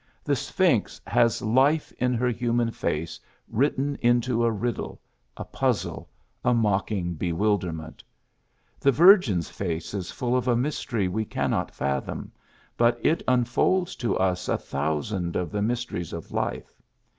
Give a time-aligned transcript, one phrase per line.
[0.25, 4.99] ^^The Sphinx has life in her human face written into a riddle,
[5.37, 6.09] a puzzle,
[6.43, 8.03] a mocking bewilderment.
[8.79, 12.31] The Virgin's face is full of a mystery we cannot fathom,
[12.77, 16.81] but it unfolds to us a thousand of the mysteries of life.